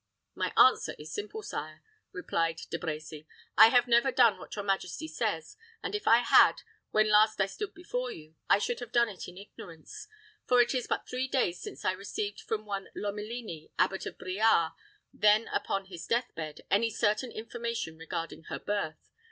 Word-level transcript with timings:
"My 0.33 0.51
answer 0.57 0.95
is 0.97 1.13
simple, 1.13 1.43
sire," 1.43 1.83
replied 2.11 2.57
De 2.71 2.79
Brecy. 2.79 3.27
"I 3.55 3.67
have 3.67 3.87
never 3.87 4.11
done 4.11 4.39
what 4.39 4.55
your 4.55 4.65
majesty 4.65 5.07
says; 5.07 5.57
and 5.83 5.93
if 5.93 6.07
I 6.07 6.23
had, 6.23 6.63
when 6.89 7.07
last 7.11 7.39
I 7.39 7.45
stood 7.45 7.75
before 7.75 8.09
you, 8.11 8.33
I 8.49 8.57
should 8.57 8.79
have 8.79 8.91
done 8.91 9.09
it 9.09 9.27
in 9.27 9.37
ignorance; 9.37 10.07
for 10.47 10.59
it 10.59 10.73
is 10.73 10.87
but 10.87 11.07
three 11.07 11.27
days 11.27 11.61
since 11.61 11.85
I 11.85 11.91
received 11.91 12.41
from 12.41 12.65
one 12.65 12.87
Lomelini, 12.95 13.69
abbot 13.77 14.07
of 14.07 14.17
Briare, 14.17 14.73
then 15.13 15.47
upon 15.49 15.85
his 15.85 16.07
death 16.07 16.33
bed, 16.33 16.61
any 16.71 16.89
certain 16.89 17.31
information 17.31 17.95
regarding 17.95 18.45
her 18.45 18.57
birth. 18.57 19.11